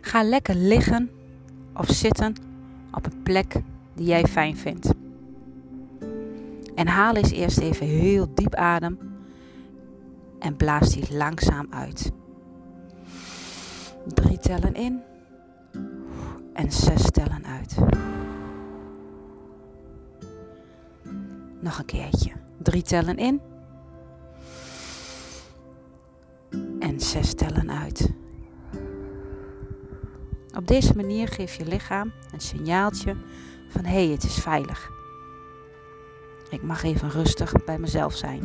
[0.00, 1.10] Ga lekker liggen
[1.74, 2.34] of zitten
[2.92, 3.54] op een plek
[3.94, 4.94] die jij fijn vindt.
[6.74, 8.98] En haal eens eerst even heel diep adem
[10.38, 12.10] en blaas die langzaam uit.
[14.14, 15.00] Drie tellen in
[16.52, 17.76] en zes tellen uit.
[21.60, 22.32] Nog een keertje.
[22.62, 23.40] Drie tellen in
[26.78, 28.12] en zes tellen uit.
[30.58, 33.16] Op deze manier geef je lichaam een signaaltje
[33.68, 34.90] van hé, hey, het is veilig.
[36.50, 38.42] Ik mag even rustig bij mezelf zijn.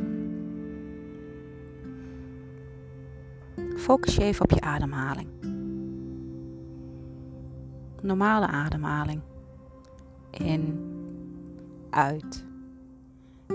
[3.77, 5.27] Focus je even op je ademhaling.
[8.01, 9.21] Normale ademhaling.
[10.31, 10.79] In,
[11.89, 12.45] uit,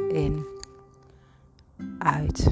[0.09, 0.47] in,
[1.99, 2.47] uit.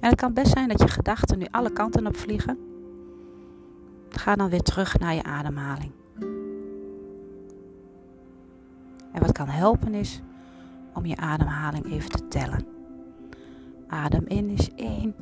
[0.00, 2.75] En het kan best zijn dat je gedachten nu alle kanten op vliegen.
[4.18, 5.92] Ga dan weer terug naar je ademhaling.
[9.12, 10.20] En wat kan helpen is
[10.94, 12.66] om je ademhaling even te tellen.
[13.88, 15.14] Adem in is 1.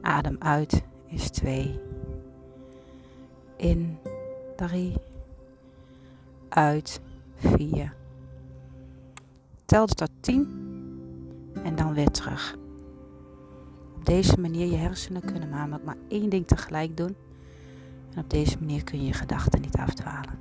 [0.00, 1.80] Adem uit is 2.
[3.56, 3.98] In
[4.56, 4.94] 3.
[6.48, 7.00] Uit
[7.36, 7.94] 4.
[9.64, 10.66] Tel tot 10
[11.64, 12.56] en dan weer terug.
[13.94, 17.16] Op deze manier je hersenen kunnen namelijk maar één ding tegelijk doen.
[18.14, 20.38] En op deze manier kun je je gedachten niet afdwalen.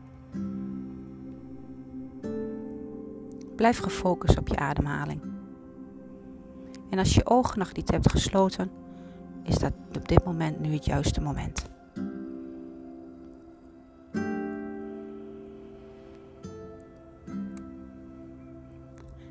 [3.56, 5.22] Blijf gefocust op je ademhaling.
[6.90, 8.72] En als je ogen nog niet hebt gesloten,
[9.44, 11.70] is dat op dit moment nu het juiste moment.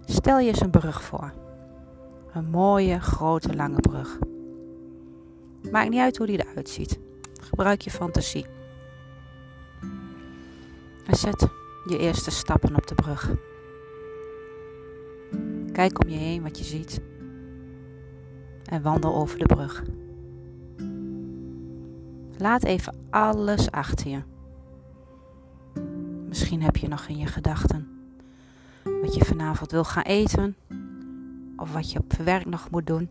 [0.04, 1.32] Stel je eens een brug voor.
[2.32, 4.18] Een mooie, grote, lange brug.
[5.70, 6.98] Maakt niet uit hoe die eruit ziet.
[7.48, 8.46] Gebruik je fantasie.
[11.06, 11.48] En zet
[11.84, 13.34] je eerste stappen op de brug.
[15.72, 17.00] Kijk om je heen wat je ziet
[18.64, 19.82] en wandel over de brug.
[22.38, 24.22] Laat even alles achter je.
[26.28, 27.88] Misschien heb je nog in je gedachten
[28.82, 30.56] wat je vanavond wil gaan eten
[31.56, 33.08] of wat je op werk nog moet doen.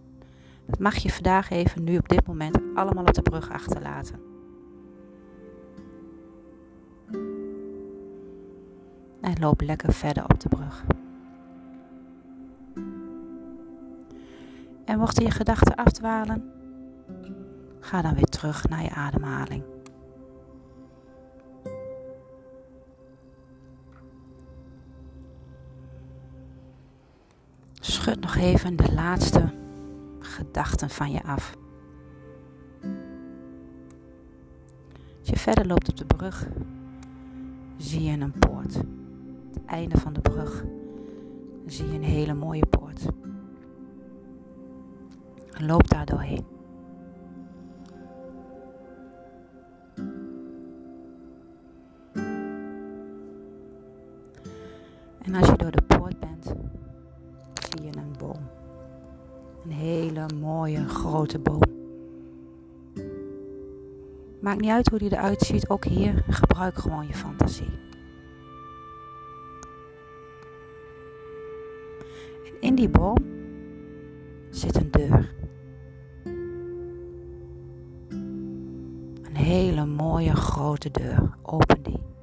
[0.65, 4.19] Dat mag je vandaag even nu op dit moment allemaal op de brug achterlaten.
[9.21, 10.85] En loop lekker verder op de brug.
[14.85, 16.51] En mochten je gedachten afdwalen,
[17.79, 19.63] ga dan weer terug naar je ademhaling.
[27.79, 29.53] Schud nog even de laatste
[30.35, 31.55] gedachten van je af.
[35.19, 36.47] Als je verder loopt op de brug,
[37.77, 38.73] zie je een poort.
[39.53, 40.63] Het einde van de brug
[41.65, 43.05] zie je een hele mooie poort.
[45.59, 46.54] Loop daar doorheen.
[61.25, 61.61] Grote boom.
[64.41, 67.79] Maakt niet uit hoe die eruit ziet, ook hier gebruik gewoon je fantasie.
[72.45, 73.17] En in die boom
[74.49, 75.33] zit een deur.
[79.33, 81.37] hele mooie grote deur.
[81.41, 82.14] Open die.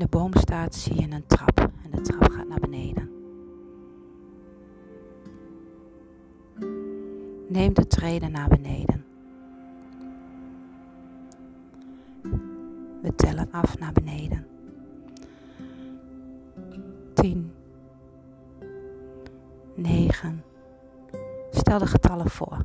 [0.00, 3.10] De boom staat, zie je een trap en de trap gaat naar beneden.
[7.48, 9.04] Neem de treden naar beneden.
[13.02, 14.46] We tellen af naar beneden.
[17.14, 17.52] 10,
[19.74, 20.44] 9.
[21.50, 22.64] Stel de getallen voor.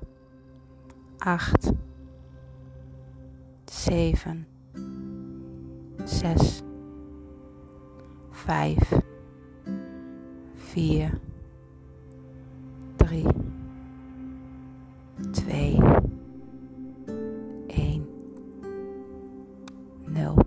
[1.17, 1.71] 8,
[3.65, 4.47] 7,
[6.03, 6.61] 6,
[8.45, 9.01] 5,
[10.55, 11.19] 4,
[12.95, 13.25] 3,
[15.31, 15.79] 2,
[17.67, 18.07] 1,
[20.05, 20.37] 0.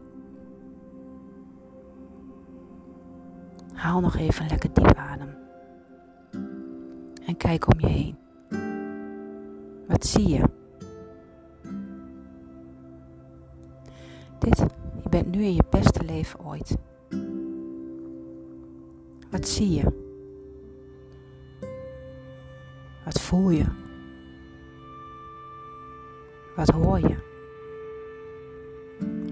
[3.73, 5.37] Haal nog even lekker diep adem
[7.27, 8.17] en kijk om je heen.
[9.89, 10.43] Wat zie je?
[14.39, 14.59] Dit,
[15.03, 16.77] je bent nu in je beste leven ooit.
[19.31, 19.85] Wat zie je?
[23.05, 23.65] Wat voel je?
[26.57, 27.17] Wat hoor je?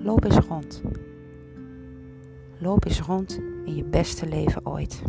[0.02, 0.82] Loop eens rond.
[2.58, 5.02] Loop eens rond in je beste leven ooit.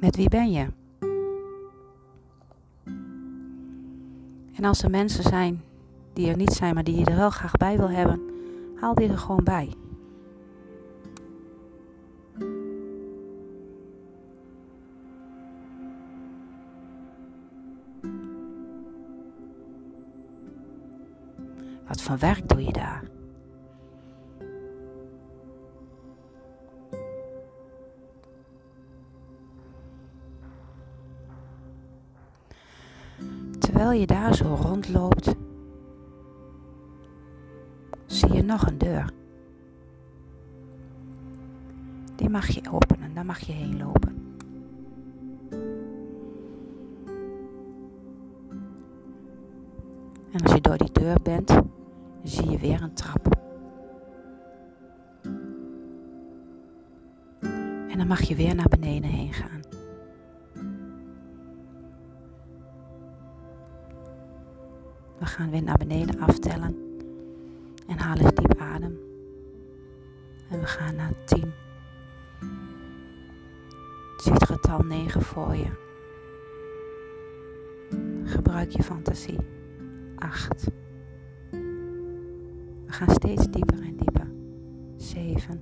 [0.00, 0.66] Met wie ben je?
[4.54, 5.62] En als er mensen zijn
[6.16, 8.20] die er niet zijn, maar die je er wel graag bij wil hebben,
[8.80, 9.74] haal die er gewoon bij.
[21.88, 23.02] Wat voor werk doe je daar?
[33.58, 35.34] Terwijl je daar zo rondloopt,
[38.46, 39.10] nog een deur.
[42.14, 44.36] Die mag je openen, daar mag je heen lopen.
[50.32, 51.60] En als je door die deur bent,
[52.22, 53.34] zie je weer een trap.
[57.88, 59.60] En dan mag je weer naar beneden heen gaan.
[65.18, 66.85] We gaan weer naar beneden aftellen.
[67.86, 68.98] En haal eens diep adem.
[70.50, 71.52] En we gaan naar 10.
[74.16, 75.84] Zie het getal 9 voor je.
[78.24, 79.38] Gebruik je fantasie.
[80.16, 80.64] 8.
[82.86, 84.30] We gaan steeds dieper en dieper.
[84.96, 85.60] 7.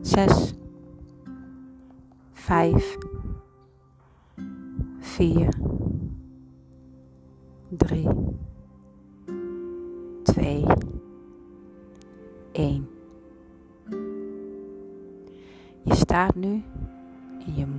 [0.00, 0.54] 6.
[2.32, 2.96] 5.
[5.00, 5.48] 4.
[7.68, 8.23] 3.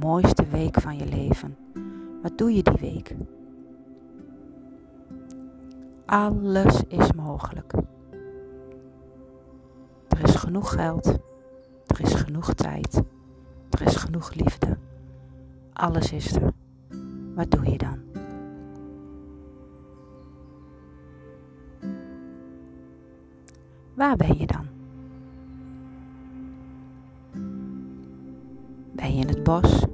[0.06, 1.58] Mooiste week van je leven.
[2.22, 3.16] Wat doe je die week?
[6.06, 7.74] Alles is mogelijk.
[10.08, 11.06] Er is genoeg geld.
[11.88, 13.02] Er is genoeg tijd.
[13.70, 14.78] Er is genoeg liefde.
[15.74, 16.54] Alles is er.
[17.36, 18.00] Wat doe je dan?
[23.94, 24.68] Waar ben je dan?
[28.92, 29.86] Ben je in het bos?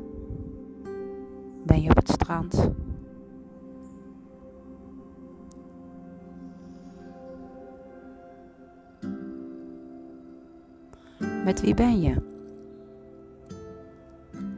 [11.61, 12.15] Wie ben je?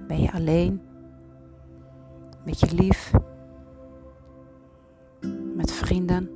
[0.08, 0.82] Ben je alleen?
[2.46, 3.12] Met je lief?
[5.56, 6.30] Met vrienden?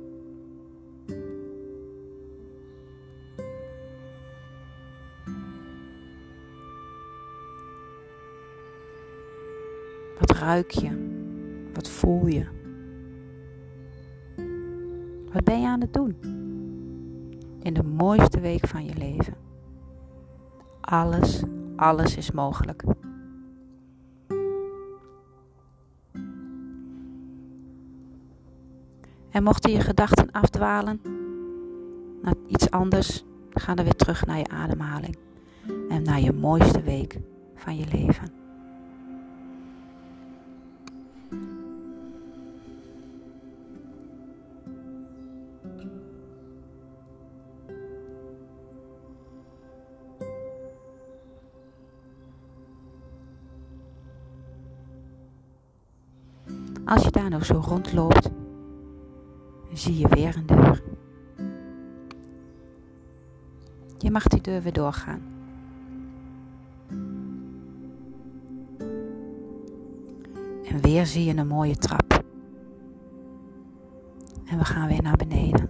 [10.18, 10.90] Wat ruik je?
[11.74, 12.46] Wat voel je?
[15.32, 16.16] Wat ben je aan het doen?
[17.62, 19.47] In de mooiste week van je leven.
[20.90, 21.42] Alles,
[21.76, 22.82] alles is mogelijk.
[29.30, 31.00] En mochten je gedachten afdwalen
[32.22, 35.18] naar iets anders, ga dan weer terug naar je ademhaling
[35.88, 37.18] en naar je mooiste week
[37.54, 38.37] van je leven.
[56.88, 58.30] Als je daar nou zo rondloopt,
[59.72, 60.82] zie je weer een deur.
[63.98, 65.22] Je mag die deur weer doorgaan.
[70.64, 72.24] En weer zie je een mooie trap.
[74.44, 75.67] En we gaan weer naar beneden.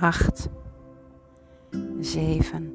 [0.00, 0.48] 8,
[2.00, 2.72] 7,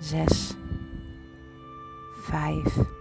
[0.00, 0.56] 6,
[2.28, 2.97] 5,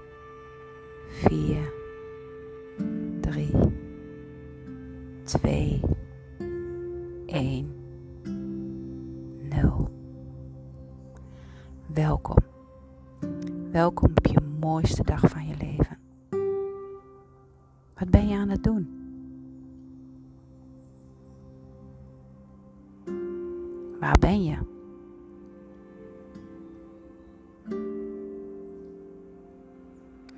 [24.00, 24.58] Waar ben je?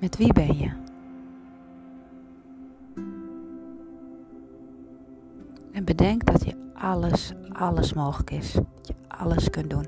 [0.00, 0.70] Met wie ben je?
[5.72, 8.52] En bedenk dat je alles, alles mogelijk is.
[8.52, 9.86] Dat je alles kunt doen.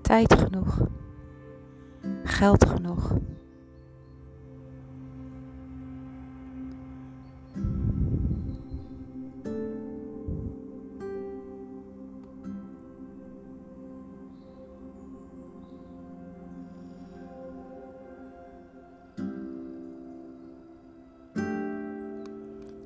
[0.00, 0.78] Tijd genoeg.
[2.24, 3.18] Geld genoeg.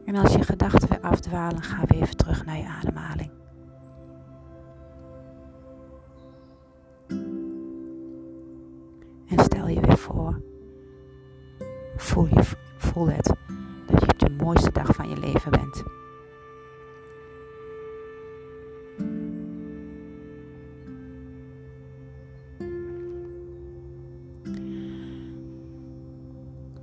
[0.05, 3.44] En als je gedachten weer afdwalen, ga weer even terug naar je ademhaling.
[9.29, 10.41] En stel je weer voor,
[11.97, 12.43] voel, je,
[12.77, 13.35] voel het,
[13.87, 15.83] dat je op de mooiste dag van je leven bent.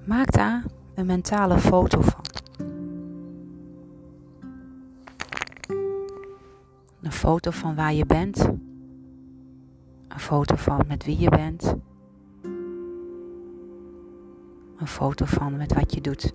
[0.06, 2.22] Maak daar een mentale foto van.
[7.02, 8.38] Een foto van waar je bent.
[10.08, 11.76] Een foto van met wie je bent.
[14.82, 16.34] Een foto van met wat je doet.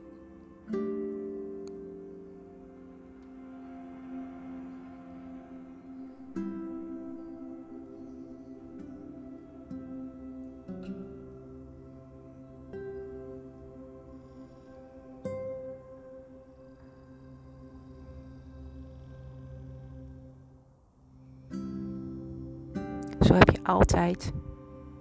[23.21, 24.33] Zo heb je altijd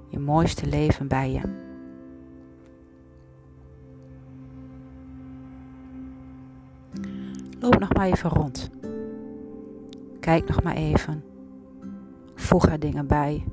[0.10, 1.65] je mooiste leven bij je.
[7.60, 8.70] Loop nog maar even rond.
[10.20, 11.24] Kijk nog maar even.
[12.36, 13.44] Voeg er dingen bij.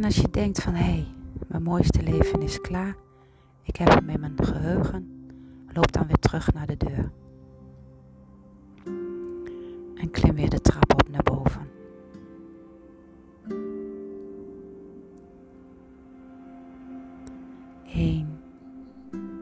[0.00, 1.06] En als je denkt van hé, hey,
[1.46, 2.96] mijn mooiste leven is klaar,
[3.62, 5.30] ik heb hem in mijn geheugen,
[5.72, 7.10] loop dan weer terug naar de deur.
[9.94, 11.68] En klim weer de trap op naar boven.
[17.94, 18.38] Eén,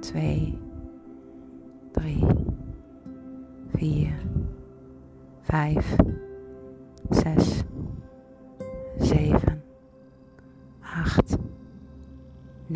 [0.00, 0.59] twee,
[1.93, 2.25] drie,
[3.75, 4.15] vier,
[5.43, 5.97] vijf,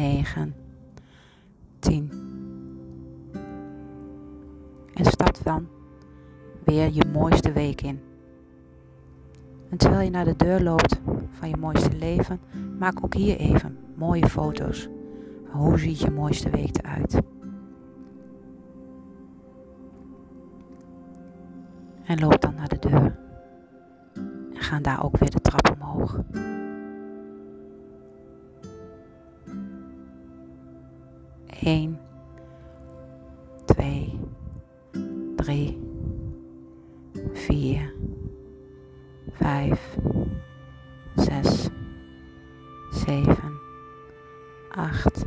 [0.02, 0.54] 9,
[1.78, 2.10] 10.
[4.94, 5.66] En stap dan
[6.64, 8.00] weer je mooiste week in.
[9.70, 12.40] En terwijl je naar de deur loopt van je mooiste leven,
[12.78, 14.88] maak ook hier even mooie foto's.
[15.50, 17.20] Hoe ziet je mooiste week eruit?
[22.04, 23.18] En loop dan naar de deur.
[24.54, 26.20] En ga daar ook weer de trap omhoog.
[31.64, 31.98] Eén,
[33.64, 34.18] twee,
[35.36, 35.78] drie,
[37.32, 37.94] vier,
[39.30, 39.98] vijf,
[41.14, 41.68] zes,
[42.90, 43.52] zeven,
[44.70, 45.24] acht,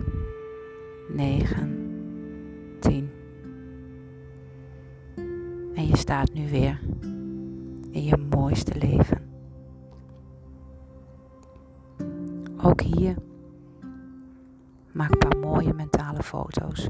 [1.09, 1.77] negen,
[2.79, 3.09] tien.
[5.73, 6.79] En je staat nu weer
[7.91, 9.21] in je mooiste leven.
[12.63, 13.15] Ook hier
[14.91, 15.34] maak mentale
[16.25, 16.89] foto's.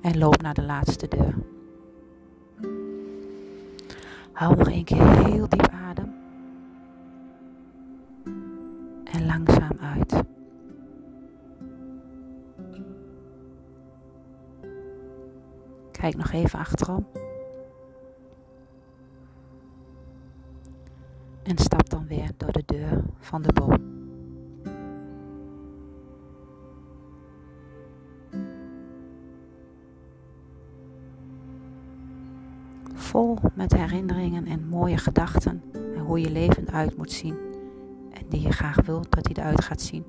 [0.00, 1.34] En loop naar de laatste deur.
[4.32, 6.14] Hou nog een keer heel diep adem.
[9.04, 10.22] En langzaam uit.
[15.90, 17.06] Kijk nog even achterom.
[21.42, 21.79] En stap
[22.10, 23.88] weer door de deur van de boom.
[32.94, 37.36] Vol met herinneringen en mooie gedachten en hoe je leven uit moet zien
[38.12, 40.04] en die je graag wilt dat hij eruit gaat zien,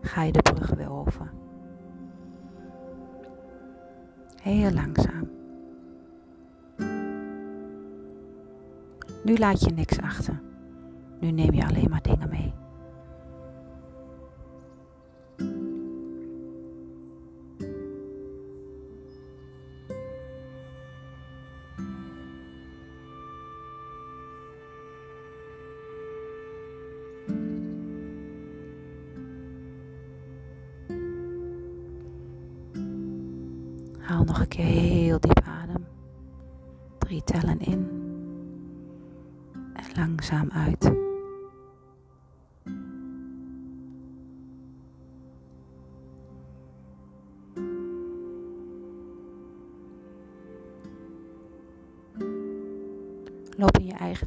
[0.00, 1.32] ga je de brug weer over.
[4.42, 5.30] Heel langzaam.
[9.24, 10.40] Nu laat je niks achter.
[11.20, 12.52] Nu neem je alleen maar dingen mee.
[33.98, 35.86] Haal nog een keer heel diep adem.
[36.98, 37.88] Drie tellen in.
[39.74, 41.03] En langzaam uit.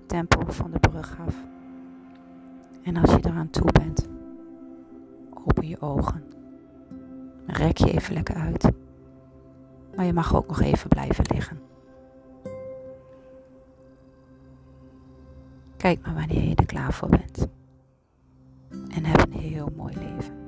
[0.07, 1.35] Tempo van de brug af.
[2.83, 4.07] En als je eraan toe bent,
[5.33, 6.23] open je ogen.
[7.45, 8.71] Rek je even lekker uit.
[9.95, 11.59] Maar je mag ook nog even blijven liggen.
[15.77, 17.47] Kijk maar wanneer je er klaar voor bent.
[18.69, 20.46] En heb een heel mooi leven.